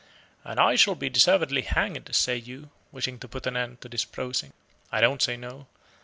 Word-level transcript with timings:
"And 0.43 0.59
I 0.59 0.77
shall 0.77 0.95
be 0.95 1.11
deservedly 1.11 1.61
hanged," 1.61 2.09
say 2.15 2.35
you, 2.35 2.71
wishing 2.91 3.19
to 3.19 3.27
put 3.27 3.45
an 3.45 3.55
end 3.55 3.81
to 3.81 3.87
this 3.87 4.03
prosing. 4.03 4.51
I 4.91 4.99
don't 4.99 5.21
say 5.21 5.37
No. 5.37 5.67